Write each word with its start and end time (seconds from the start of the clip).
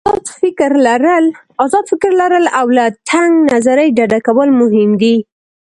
آزاد 0.09 0.25
فکر 1.93 2.11
لرل 2.19 2.45
او 2.59 2.65
له 2.77 2.85
تنګ 3.09 3.31
نظري 3.53 3.87
ډډه 3.97 4.19
کول 4.27 4.49
مهم 4.61 4.89
دي. 5.01 5.15